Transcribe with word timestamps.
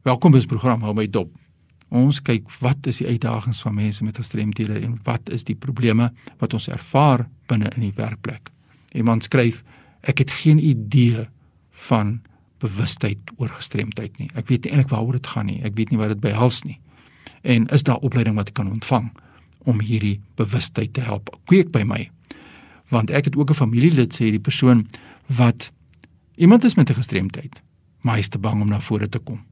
Welkom 0.00 0.32
by 0.32 0.38
ons 0.40 0.48
program 0.48 0.80
hou 0.80 0.94
my 0.96 1.04
dop. 1.12 1.28
Ons 1.92 2.22
kyk 2.24 2.46
wat 2.64 2.86
is 2.88 3.02
die 3.02 3.06
uitdagings 3.10 3.58
van 3.60 3.74
mense 3.76 4.04
met 4.06 4.16
gestremthede 4.16 4.78
en 4.80 4.94
wat 5.04 5.28
is 5.28 5.42
die 5.44 5.56
probleme 5.60 6.06
wat 6.40 6.54
ons 6.56 6.70
ervaar 6.72 7.26
binne 7.52 7.68
in 7.74 7.84
die 7.84 7.92
werkplek. 7.98 8.48
Iemand 8.96 9.28
skryf 9.28 9.58
ek 10.08 10.22
het 10.24 10.32
geen 10.40 10.56
idee 10.56 11.26
van 11.90 12.14
bewustheid 12.64 13.34
oor 13.36 13.52
gestremdheid 13.52 14.16
nie. 14.16 14.30
Ek 14.32 14.48
weet 14.48 14.64
nie 14.64 14.72
eintlik 14.72 14.94
waaroor 14.94 15.18
dit 15.18 15.28
gaan 15.34 15.50
nie. 15.50 15.58
Ek 15.68 15.76
weet 15.76 15.92
nie 15.92 16.00
wat 16.00 16.14
dit 16.14 16.24
behels 16.24 16.62
nie. 16.64 16.78
En 17.44 17.68
is 17.68 17.84
daar 17.84 18.00
opleiding 18.00 18.40
wat 18.40 18.54
ek 18.54 18.56
kan 18.56 18.72
ontvang 18.72 19.12
om 19.68 19.84
hierdie 19.84 20.16
bewustheid 20.40 20.94
te 20.96 21.04
help 21.04 21.28
kweek 21.44 21.74
by 21.76 21.84
my? 21.84 22.06
Want 22.88 23.12
ek 23.12 23.28
het 23.28 23.36
ook 23.36 23.52
'n 23.52 23.60
familielid 23.60 24.16
sê 24.16 24.32
die 24.32 24.40
persoon 24.40 24.88
wat 25.28 25.70
iemand 26.40 26.64
is 26.64 26.74
met 26.74 26.88
'n 26.88 26.96
gestremdheid, 26.96 27.60
maar 28.00 28.14
hy 28.14 28.20
is 28.20 28.32
te 28.32 28.38
bang 28.38 28.62
om 28.62 28.68
na 28.68 28.80
vore 28.80 29.08
te 29.08 29.18
kom. 29.18 29.49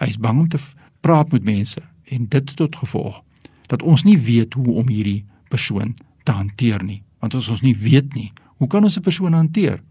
Hy 0.00 0.06
is 0.06 0.18
bang 0.18 0.38
om 0.40 0.48
te 0.48 0.60
praat 1.00 1.32
met 1.32 1.44
mense 1.44 1.80
en 2.04 2.28
dit 2.28 2.56
tot 2.56 2.76
gevolg 2.76 3.22
dat 3.66 3.82
ons 3.82 4.04
nie 4.06 4.18
weet 4.18 4.54
hoe 4.54 4.74
om 4.82 4.88
hierdie 4.88 5.24
persoon 5.48 5.96
te 6.24 6.32
hanteer 6.32 6.84
nie 6.84 7.02
want 7.18 7.34
as 7.34 7.48
ons 7.50 7.64
nie 7.64 7.76
weet 7.76 8.14
nie 8.14 8.32
hoe 8.56 8.68
kan 8.68 8.84
ons 8.84 8.96
'n 8.96 9.02
persoon 9.02 9.32
hanteer? 9.32 9.82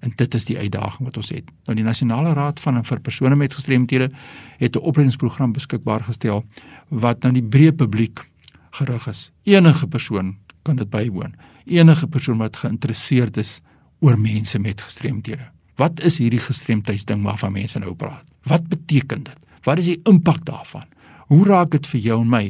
En 0.00 0.12
dit 0.16 0.34
is 0.34 0.44
die 0.44 0.58
uitdaging 0.58 1.04
wat 1.04 1.16
ons 1.16 1.28
het. 1.28 1.44
Nou 1.64 1.76
die 1.76 1.84
nasionale 1.84 2.32
raad 2.32 2.60
van 2.60 2.84
vir 2.84 3.00
persone 3.00 3.36
met 3.36 3.54
gestremthede 3.54 4.10
het 4.58 4.76
'n 4.76 4.78
opleidingsprogram 4.78 5.52
beskikbaar 5.52 6.02
gestel 6.02 6.44
wat 6.88 7.22
nou 7.22 7.32
die 7.32 7.42
breë 7.42 7.72
publiek 7.72 8.28
gerig 8.70 9.06
is. 9.06 9.32
Enige 9.42 9.86
persoon 9.86 10.36
kan 10.62 10.76
dit 10.76 10.90
bywoon. 10.90 11.34
Enige 11.64 12.06
persoon 12.06 12.38
wat 12.38 12.56
geïnteresseerd 12.56 13.36
is 13.36 13.60
oor 13.98 14.18
mense 14.18 14.58
met 14.58 14.80
gestremthede 14.80 15.50
wat 15.80 16.00
is 16.04 16.20
hierdie 16.20 16.42
gestremdheidsding 16.44 17.24
waarvan 17.24 17.56
mense 17.56 17.80
nou 17.82 17.94
praat 17.96 18.26
wat 18.48 18.68
beteken 18.68 19.24
dit 19.24 19.40
Wat 19.62 19.78
is 19.78 19.90
die 19.90 20.00
impak 20.08 20.44
daarvan? 20.44 20.86
Hoe 21.26 21.44
raak 21.44 21.70
dit 21.70 21.86
vir 21.86 22.00
jou 22.00 22.20
en 22.20 22.30
my? 22.30 22.44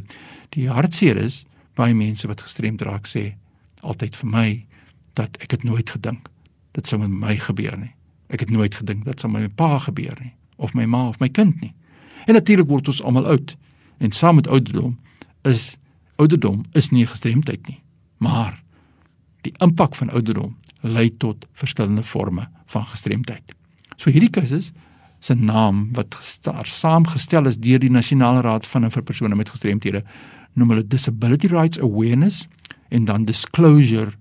Die 0.54 0.68
hartseer 0.70 1.18
is 1.18 1.44
baie 1.78 1.94
mense 1.94 2.28
wat 2.28 2.42
gestremd 2.44 2.82
raak 2.86 3.08
sê 3.08 3.34
altyd 3.80 4.16
vir 4.20 4.30
my 4.30 4.48
dat 5.18 5.38
ek 5.40 5.56
het 5.56 5.64
nooit 5.64 5.90
gedink 5.90 6.28
dit 6.76 6.86
sou 6.86 7.00
met 7.00 7.10
my 7.10 7.36
gebeur 7.40 7.74
nie. 7.78 7.94
Ek 8.30 8.44
het 8.44 8.50
nooit 8.50 8.74
gedink 8.74 9.04
dit 9.06 9.20
sou 9.20 9.30
met 9.32 9.46
my 9.48 9.50
pa 9.50 9.78
gebeur 9.82 10.14
nie 10.20 10.34
of 10.60 10.74
my 10.76 10.86
ma 10.86 11.06
of 11.08 11.18
my 11.20 11.28
kind 11.28 11.60
nie. 11.64 11.72
En 12.28 12.36
natuurlik 12.36 12.68
word 12.68 12.88
ons 12.92 13.02
almal 13.02 13.26
oud 13.26 13.56
en 13.98 14.12
saam 14.12 14.38
met 14.38 14.48
ouderdom 14.48 14.98
is 15.48 15.74
ouderdom 16.20 16.66
is 16.76 16.90
nie 16.92 17.06
gestremdheid 17.08 17.66
nie. 17.68 17.80
Maar 18.18 18.60
die 19.42 19.54
impak 19.64 19.96
van 19.96 20.12
ouderdom 20.12 20.56
lei 20.84 21.08
tot 21.16 21.46
verskillende 21.56 22.04
forme 22.04 22.46
van 22.70 22.86
gestremdheid. 22.86 23.54
So 23.96 24.10
hierdie 24.10 24.30
kursus 24.32 24.70
se 25.20 25.34
naam 25.34 25.90
wat 25.96 26.14
gestar 26.14 26.66
saamgestel 26.66 27.46
is 27.50 27.58
deur 27.60 27.80
die 27.82 27.90
Nasionale 27.92 28.40
Raad 28.40 28.66
van 28.66 28.88
vir 28.90 29.02
persone 29.02 29.36
met 29.36 29.52
gestremthede 29.52 30.04
noem 30.54 30.72
hulle 30.74 30.86
Disability 30.86 31.50
Rights 31.50 31.80
Awareness 31.80 32.46
en 32.88 33.04
dan 33.04 33.24
Disclosure 33.24 34.12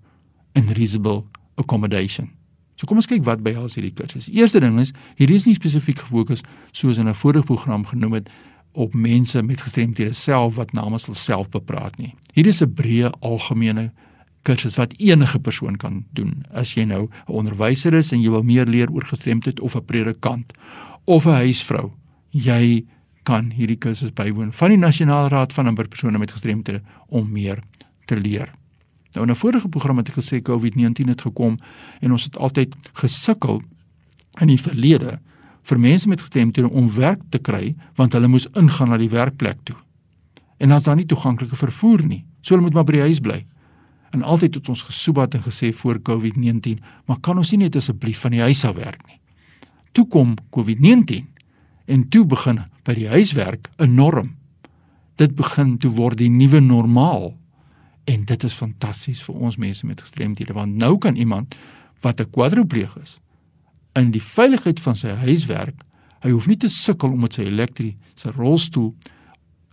and 0.54 0.76
Reasonable 0.78 1.24
Accommodation. 1.56 2.30
So 2.76 2.88
kom 2.88 3.00
ons 3.02 3.10
kyk 3.10 3.26
wat 3.28 3.42
by 3.44 3.56
al 3.60 3.72
hierdie 3.72 3.96
kursus. 3.96 4.30
Eerste 4.32 4.62
ding 4.64 4.78
is 4.80 4.94
hierdie 5.20 5.40
is 5.40 5.48
nie 5.50 5.58
spesifiek 5.58 6.04
gefokus 6.04 6.44
soos 6.72 7.00
in 7.00 7.08
'n 7.08 7.16
vorige 7.16 7.46
program 7.46 7.86
genoem 7.86 8.14
het 8.14 8.30
op 8.74 8.94
mense 8.94 9.42
met 9.44 9.62
gestremthede 9.62 10.14
self 10.14 10.56
wat 10.56 10.72
namens 10.74 11.06
hulle 11.06 11.18
self 11.18 11.50
bepraat 11.50 11.98
nie. 11.98 12.16
Hierdie 12.34 12.54
is 12.54 12.62
'n 12.62 12.74
breë 12.74 13.12
algemene 13.20 13.92
kursus 14.42 14.76
wat 14.76 14.94
enige 14.98 15.40
persoon 15.40 15.78
kan 15.78 16.06
doen. 16.14 16.46
As 16.52 16.74
jy 16.74 16.84
nou 16.84 17.08
'n 17.08 17.34
onderwyser 17.34 17.94
is 17.94 18.12
en 18.12 18.22
jy 18.22 18.30
wil 18.30 18.44
meer 18.44 18.66
leer 18.66 18.92
oor 18.92 19.04
gestremdheid 19.04 19.60
of 19.60 19.76
'n 19.76 19.86
predikant 19.86 20.54
of 21.06 21.26
'n 21.26 21.42
huisvrou, 21.46 21.92
jy 22.32 22.86
kan 23.24 23.52
hierdie 23.52 23.78
kursus 23.78 24.14
bywoon 24.14 24.54
van 24.54 24.70
die 24.70 24.78
Nasionale 24.78 25.28
Raad 25.28 25.54
van 25.54 25.68
Amper 25.68 25.88
persone 25.88 26.18
met 26.18 26.32
gestremthede 26.32 26.82
om 27.08 27.32
meer 27.32 27.64
te 28.06 28.18
leer. 28.18 28.54
Nou 29.14 29.26
in 29.26 29.32
'n 29.32 29.36
vorige 29.36 29.70
program 29.70 29.98
het 29.98 30.08
ek 30.08 30.16
gesê 30.16 30.42
COVID-19 30.42 31.08
het 31.08 31.22
gekom 31.22 31.60
en 32.00 32.12
ons 32.12 32.24
het 32.24 32.38
altyd 32.38 32.76
gesukkel 32.94 33.62
in 34.42 34.48
die 34.48 34.62
verlede 34.62 35.20
vir 35.64 35.80
mense 35.80 36.08
met 36.08 36.22
gestremthede 36.22 36.70
om 36.70 36.94
werk 36.94 37.22
te 37.30 37.40
kry 37.40 37.76
want 37.96 38.14
hulle 38.14 38.28
moes 38.28 38.48
ingaan 38.54 38.90
na 38.90 38.98
die 38.98 39.10
werkplek 39.10 39.58
toe. 39.64 39.76
En 40.58 40.72
as 40.72 40.84
daar 40.84 40.96
nie 40.96 41.06
toeganklike 41.06 41.56
vervoer 41.56 42.06
nie, 42.06 42.26
so 42.42 42.54
hulle 42.54 42.66
moet 42.66 42.74
maar 42.74 42.84
by 42.84 42.92
die 42.92 43.08
huis 43.08 43.20
bly. 43.20 43.46
En 44.12 44.24
altyd 44.24 44.54
het 44.54 44.70
ons 44.70 44.82
gesoebat 44.82 45.34
en 45.34 45.42
gesê 45.42 45.74
voor 45.74 46.02
COVID-19, 46.02 46.80
maar 47.06 47.20
kan 47.20 47.38
ons 47.38 47.52
nie 47.52 47.66
net 47.66 47.76
asseblief 47.76 48.20
van 48.20 48.32
die 48.32 48.42
huis 48.42 48.66
af 48.66 48.76
werk 48.76 49.06
nie? 49.08 49.20
toe 49.92 50.08
kom 50.08 50.36
COVID-19 50.56 51.26
en 51.90 52.06
toe 52.10 52.26
begin 52.26 52.64
by 52.86 52.94
die 52.98 53.10
huiswerk 53.10 53.70
'n 53.78 53.96
norm. 53.96 54.36
Dit 55.16 55.36
begin 55.36 55.78
toe 55.78 55.92
word 55.92 56.18
die 56.18 56.30
nuwe 56.30 56.60
normaal 56.60 57.38
en 58.06 58.26
dit 58.26 58.44
is 58.44 58.54
fantasties 58.54 59.22
vir 59.24 59.36
ons 59.36 59.58
mense 59.58 59.86
met 59.86 60.02
gestremdhede 60.02 60.54
want 60.54 60.76
nou 60.76 60.98
kan 60.98 61.16
iemand 61.16 61.56
wat 62.02 62.22
'n 62.22 62.30
kwadripleeg 62.30 62.96
is 63.04 63.20
in 63.94 64.12
die 64.12 64.24
veiligheid 64.24 64.80
van 64.80 64.96
sy 64.96 65.08
huiswerk, 65.08 65.82
hy 66.20 66.32
hoef 66.32 66.48
nie 66.48 66.58
te 66.58 66.70
sukkel 66.70 67.12
om 67.12 67.20
met 67.20 67.34
sy 67.34 67.42
elektriese 67.42 68.32
rolstoel 68.36 68.96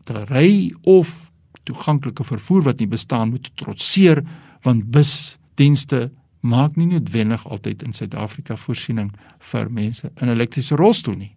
te 0.05 0.25
ry 0.25 0.73
of 0.83 1.31
toeganklike 1.67 2.25
vervoer 2.25 2.63
wat 2.71 2.83
nie 2.83 2.91
bestaan 2.91 3.35
moet 3.35 3.51
trotseer 3.59 4.23
want 4.67 4.89
busdienste 4.95 6.11
maak 6.47 6.77
nie 6.77 6.87
noodwendig 6.87 7.47
altyd 7.47 7.83
in 7.83 7.95
Suid-Afrika 7.97 8.57
voorsiening 8.57 9.13
vir 9.53 9.71
mense 9.71 10.11
in 10.21 10.29
'n 10.29 10.35
elektriese 10.35 10.77
rolstoel 10.77 11.17
nie. 11.17 11.35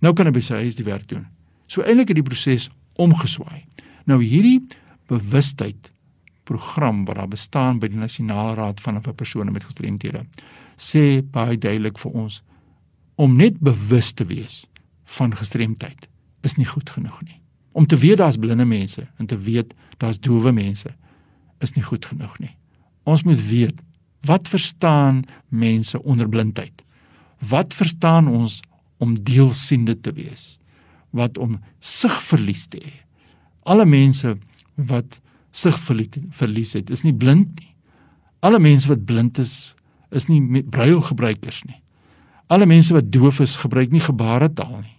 Nou 0.00 0.12
kan 0.12 0.42
sy 0.42 0.54
huis 0.54 0.76
die 0.76 0.84
werk 0.84 1.08
doen. 1.08 1.26
So 1.66 1.82
eintlik 1.82 2.08
het 2.08 2.16
die 2.16 2.22
proses 2.22 2.68
omgeswaai. 2.96 3.64
Nou 4.06 4.22
hierdie 4.22 4.66
bewustheid 5.06 5.90
program 6.44 7.04
wat 7.04 7.16
daar 7.16 7.28
bestaan 7.28 7.78
by 7.78 7.88
die 7.88 7.98
Nasionale 7.98 8.54
Raad 8.54 8.80
van 8.80 9.00
persone 9.14 9.50
met 9.50 9.64
gestremthede 9.64 10.26
sê 10.76 11.22
baie 11.22 11.58
duidelik 11.58 11.98
vir 11.98 12.12
ons 12.12 12.42
om 13.16 13.36
net 13.36 13.58
bewus 13.58 14.12
te 14.12 14.24
wees 14.24 14.62
van 15.18 15.34
gestremdheid 15.34 16.06
is 16.46 16.54
nie 16.56 16.66
goed 16.66 16.90
genoeg 16.90 17.22
nie. 17.22 17.40
Om 17.78 17.86
te 17.86 17.96
weet 17.96 18.18
daar's 18.18 18.40
blinde 18.40 18.66
mense 18.66 19.06
en 19.16 19.26
te 19.30 19.38
weet 19.38 19.74
daar's 20.02 20.18
doewe 20.20 20.52
mense 20.52 20.90
is 21.62 21.74
nie 21.74 21.84
goed 21.86 22.06
genoeg 22.06 22.34
nie. 22.42 22.54
Ons 23.06 23.22
moet 23.26 23.40
weet 23.46 23.78
Wat 24.26 24.48
verstaan 24.48 25.24
mense 25.48 26.02
onder 26.02 26.28
blindheid? 26.28 26.82
Wat 27.38 27.74
verstaan 27.74 28.28
ons 28.28 28.60
om 28.96 29.14
deelsiende 29.22 30.00
te 30.00 30.12
wees? 30.12 30.58
Wat 31.10 31.38
om 31.38 31.60
sigverlies 31.78 32.66
te 32.66 32.80
hê? 32.82 32.94
Alle 33.62 33.86
mense 33.86 34.36
wat 34.74 35.20
sigverlies 35.50 36.72
het, 36.72 36.90
is 36.90 37.02
nie 37.02 37.14
blind 37.14 37.54
nie. 37.60 37.74
Alle 38.40 38.58
mense 38.58 38.88
wat 38.88 39.04
blind 39.04 39.38
is, 39.38 39.74
is 40.14 40.28
nie 40.30 40.62
brailgebruikers 40.62 41.64
nie. 41.66 41.80
Alle 42.46 42.66
mense 42.66 42.94
wat 42.94 43.10
doof 43.12 43.40
is, 43.44 43.56
gebruik 43.60 43.90
nie 43.92 44.02
gebaretaal 44.02 44.78
nie. 44.80 44.97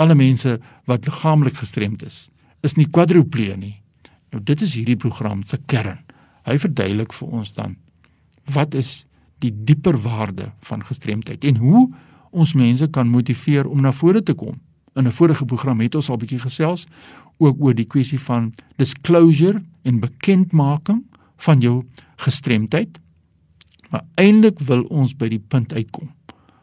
Alle 0.00 0.16
mense 0.16 0.56
wat 0.88 1.04
liggaamlik 1.04 1.60
gestremd 1.60 2.04
is, 2.06 2.28
is 2.64 2.76
nie 2.78 2.88
kwadriplee 2.88 3.56
nie. 3.60 3.76
Nou 4.32 4.40
dit 4.44 4.62
is 4.64 4.74
hierdie 4.78 4.98
program 5.00 5.42
se 5.44 5.58
kern. 5.68 6.00
Hy 6.48 6.56
verduidelik 6.62 7.12
vir 7.16 7.38
ons 7.40 7.54
dan 7.56 7.76
wat 8.50 8.74
is 8.74 9.04
die 9.44 9.52
dieper 9.52 9.94
waarde 10.02 10.48
van 10.66 10.82
gestremdheid 10.84 11.44
en 11.46 11.60
hoe 11.60 11.82
ons 12.30 12.54
mense 12.58 12.88
kan 12.90 13.08
motiveer 13.08 13.68
om 13.68 13.82
na 13.84 13.92
vore 13.92 14.22
te 14.22 14.34
kom. 14.34 14.58
In 14.96 15.06
'n 15.06 15.12
vorige 15.12 15.44
program 15.44 15.80
het 15.80 15.94
ons 15.94 16.10
al 16.10 16.16
bietjie 16.16 16.40
gesels 16.40 16.86
ook 17.38 17.56
oor 17.60 17.74
die 17.74 17.86
kwessie 17.86 18.20
van 18.20 18.52
disclosure 18.76 19.62
en 19.82 20.00
bekendmaking 20.00 21.04
van 21.36 21.60
jou 21.60 21.84
gestremdheid. 22.16 22.98
Maar 23.90 24.04
eintlik 24.14 24.58
wil 24.58 24.82
ons 24.82 25.16
by 25.16 25.28
die 25.28 25.42
punt 25.48 25.72
uitkom 25.72 26.10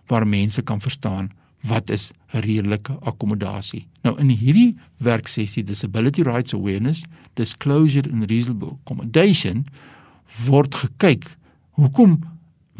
waar 0.07 0.27
mense 0.27 0.61
kan 0.61 0.81
verstaan 0.81 1.29
wat 1.61 1.89
is 1.89 2.11
redelike 2.31 2.97
akkommodasie. 3.07 3.87
Nou 4.03 4.17
in 4.19 4.29
hierdie 4.29 4.77
werksessie 4.97 5.63
Disability 5.63 6.21
Rights 6.21 6.53
Awareness, 6.53 7.03
Disclosure 7.33 8.09
and 8.11 8.29
Reasonable 8.29 8.77
Accommodation 8.81 9.65
word 10.47 10.75
gekyk 10.75 11.37
Hoekom 11.77 12.23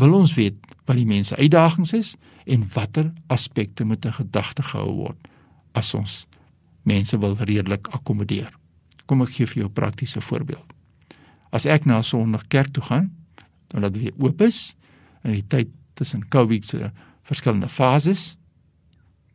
wil 0.02 0.14
ons 0.18 0.34
weet 0.34 0.58
wat 0.90 0.98
die 0.98 1.06
mense 1.06 1.36
uitdagings 1.38 1.94
is 1.94 2.16
en 2.50 2.64
watter 2.74 3.12
aspekte 3.34 3.86
moet 3.86 4.06
in 4.06 4.16
gedagte 4.16 4.64
gehou 4.66 4.94
word 5.04 5.28
as 5.78 5.92
ons 5.94 6.24
mense 6.88 7.18
wil 7.22 7.36
redelik 7.38 7.92
akkommodeer? 7.94 8.50
Kom 9.06 9.22
ek 9.22 9.36
gee 9.36 9.46
vir 9.46 9.62
jou 9.62 9.70
'n 9.70 9.74
praktiese 9.74 10.22
voorbeeld. 10.22 10.66
As 11.52 11.66
ek 11.66 11.86
na 11.86 12.02
Sondag 12.02 12.48
kerk 12.48 12.74
toe 12.74 12.84
gaan, 12.84 13.14
dan 13.68 13.82
laat 13.82 13.94
dit 13.94 14.14
oop 14.18 14.42
is 14.42 14.76
in 15.24 15.32
die 15.32 15.48
tyd 15.48 15.70
tussen 15.94 16.28
COVID 16.28 16.66
se 16.66 16.92
verskillende 17.24 17.70
fases, 17.70 18.38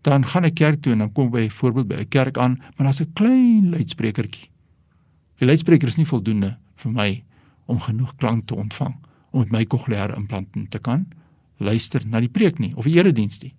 dan 0.02 0.26
gaan 0.26 0.44
ek 0.44 0.54
kerk 0.58 0.82
toe 0.82 0.93
en 0.93 0.99
dan 1.04 1.12
kom 1.12 1.31
by 1.31 1.49
voorbeeld 1.50 1.88
by 1.88 1.94
'n 1.94 2.08
kerk 2.08 2.38
aan, 2.38 2.58
maar 2.76 2.87
daar's 2.87 3.00
'n 3.00 3.12
klein 3.12 3.70
luidsprekertjie. 3.70 4.50
Die 5.38 5.46
luidspreker 5.46 5.88
is 5.88 5.96
nie 5.96 6.06
voldoende 6.06 6.56
vir 6.76 6.93
my 6.93 7.25
om 7.66 7.81
genoeg 7.81 8.16
klank 8.16 8.46
te 8.46 8.54
ontvang 8.54 8.94
om 9.31 9.38
met 9.38 9.50
my 9.50 9.64
kokleaire 9.64 10.16
implantaat 10.16 10.70
te 10.70 10.78
kan 10.78 11.06
luister 11.56 12.02
na 12.06 12.20
die 12.20 12.28
preek 12.28 12.58
nie 12.58 12.72
of 12.76 12.84
die 12.84 12.96
erediens 12.99 13.40
nie. 13.43 13.54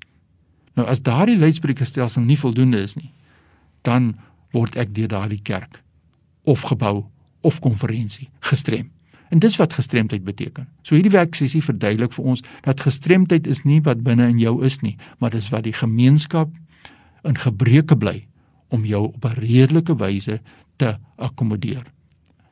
Nou 0.74 0.88
as 0.90 1.02
daardie 1.02 1.38
luidsprekerstelsel 1.38 2.22
nie 2.26 2.40
voldoende 2.40 2.82
is 2.82 2.96
nie, 2.96 3.12
dan 3.82 4.14
word 4.52 4.78
ek 4.80 4.94
deur 4.96 5.08
daardie 5.08 5.42
kerk 5.42 5.82
of 6.44 6.62
gebou 6.62 7.06
of 7.42 7.60
konferensie 7.60 8.30
gestrem. 8.40 8.92
En 9.34 9.40
dis 9.42 9.56
wat 9.58 9.74
gestremdheid 9.74 10.24
beteken. 10.24 10.68
So 10.86 10.94
hierdie 10.94 11.16
werksessie 11.16 11.64
verduidelik 11.66 12.14
vir 12.14 12.28
ons 12.36 12.44
dat 12.68 12.84
gestremdheid 12.86 13.48
is 13.50 13.64
nie 13.66 13.80
wat 13.82 14.04
binne 14.06 14.28
in 14.30 14.38
jou 14.38 14.60
is 14.66 14.78
nie, 14.86 14.94
maar 15.18 15.34
dis 15.34 15.50
wat 15.50 15.66
die 15.66 15.74
gemeenskap 15.74 16.52
in 17.26 17.40
gebreke 17.42 17.98
bly 17.98 18.28
om 18.70 18.86
jou 18.86 19.08
op 19.08 19.26
'n 19.26 19.40
redelike 19.42 19.96
wyse 19.98 20.38
te 20.78 20.98
akkommodeer. 21.18 21.84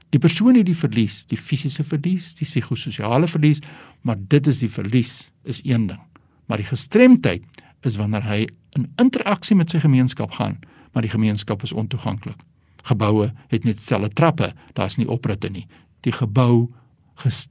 Die 0.10 0.20
persoon 0.20 0.56
het 0.56 0.66
die 0.66 0.76
verlies, 0.76 1.26
die 1.26 1.38
fisiese 1.38 1.84
verlies, 1.84 2.34
die 2.36 2.48
psigososiale 2.48 3.28
verlies, 3.28 3.62
maar 4.02 4.18
dit 4.18 4.48
is 4.48 4.60
die 4.60 4.70
verlies 4.70 5.32
is 5.44 5.62
een 5.64 5.88
ding. 5.88 6.02
Maar 6.46 6.58
die 6.58 6.68
gestremdheid 6.68 7.44
is 7.82 7.96
wanneer 7.96 8.24
hy 8.24 8.48
in 8.76 8.92
interaksie 8.98 9.56
met 9.56 9.70
sy 9.70 9.80
gemeenskap 9.80 10.32
gaan, 10.32 10.60
maar 10.92 11.02
die 11.02 11.14
gemeenskap 11.14 11.64
is 11.64 11.72
ontoeganklik. 11.72 12.38
Geboue 12.84 13.34
het 13.48 13.64
net 13.64 13.80
stelle 13.80 14.10
trappe, 14.10 14.54
daar's 14.74 14.98
nie 14.98 15.08
opritte 15.08 15.50
nie. 15.50 15.68
Die 16.02 16.12
gebou 16.12 16.70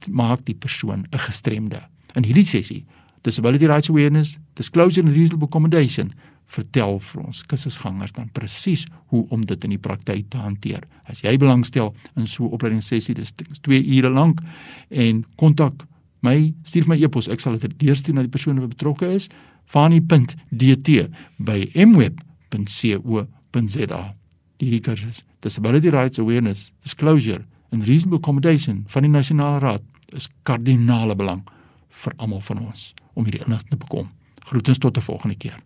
maak 0.07 0.45
die 0.45 0.55
persoon 0.55 1.05
'n 1.11 1.19
gestremde. 1.19 1.81
In 2.15 2.23
hierdie 2.23 2.45
sessie, 2.45 2.85
Disability 3.21 3.65
Rights 3.65 3.89
Awareness, 3.89 4.37
Disclosure 4.53 5.05
and 5.05 5.15
Reasonable 5.15 5.47
Accommodation, 5.47 6.13
vertel 6.51 6.99
vir 6.99 7.21
ons 7.23 7.45
kursusgangers 7.47 8.11
dan 8.11 8.29
presies 8.35 8.85
hoe 9.05 9.25
om 9.29 9.45
dit 9.45 9.63
in 9.63 9.69
die 9.69 9.79
praktyk 9.79 10.29
te 10.29 10.37
hanteer. 10.37 10.83
As 11.07 11.21
jy 11.23 11.37
belangstel 11.37 11.95
in 12.15 12.27
so 12.27 12.45
'n 12.45 12.51
opleidingssessie, 12.51 13.15
dis 13.15 13.33
2 13.61 13.97
ure 13.97 14.09
lank 14.09 14.41
en 14.89 15.25
kontak 15.35 15.87
my, 16.21 16.53
stuur 16.63 16.87
my 16.87 17.01
e-pos, 17.01 17.27
ek 17.27 17.39
sal 17.39 17.57
dit 17.57 17.79
deurstuur 17.79 18.15
na 18.15 18.21
die 18.21 18.29
persoon 18.29 18.59
wat 18.59 18.69
betrokke 18.69 19.05
is, 19.15 19.29
fani.dt 19.65 21.09
by 21.37 21.69
mweb.co.za. 21.75 23.25
Die 24.57 24.79
kursus 24.79 25.23
Disability 25.39 25.89
Rights 25.89 26.19
Awareness, 26.19 26.71
Disclosure 26.83 27.45
and 27.71 27.87
Reasonable 27.87 28.17
Accommodation 28.17 28.83
van 28.87 29.07
die 29.07 29.11
Nasionale 29.11 29.59
Raad 29.59 29.81
is 30.15 30.29
kardinale 30.43 31.15
belang 31.15 31.43
vir 32.03 32.13
almal 32.17 32.41
van 32.41 32.65
ons 32.67 32.93
om 33.13 33.25
hierdie 33.27 33.43
inligting 33.45 33.75
te 33.75 33.77
bekom. 33.77 34.11
Groetens 34.47 34.77
tot 34.77 34.97
'n 34.97 35.01
volgende 35.01 35.35
keer. 35.35 35.59